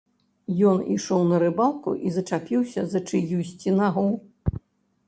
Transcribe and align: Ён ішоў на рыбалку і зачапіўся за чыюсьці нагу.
Ён 0.69 0.79
ішоў 0.95 1.21
на 1.31 1.37
рыбалку 1.43 1.93
і 2.09 2.15
зачапіўся 2.17 2.81
за 2.95 2.99
чыюсьці 3.09 3.77
нагу. 3.81 4.09